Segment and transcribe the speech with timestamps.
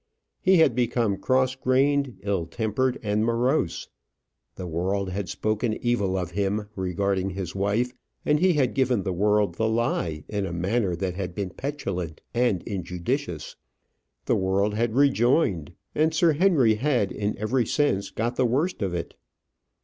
[0.41, 3.87] He had become cross grained, ill tempered, and morose.
[4.55, 7.93] The world had spoken evil of him regarding his wife;
[8.25, 12.19] and he had given the world the lie in a manner that had been petulant
[12.33, 13.55] and injudicious.
[14.25, 18.95] The world had rejoined, and Sir Henry had in every sense got the worst of
[18.95, 19.13] it.